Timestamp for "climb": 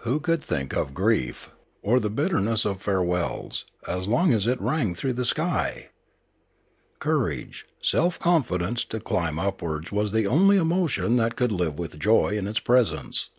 9.00-9.38